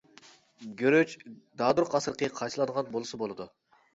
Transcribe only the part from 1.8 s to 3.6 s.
قاسرىقى قاچىلانغان بولسا بولىدۇ.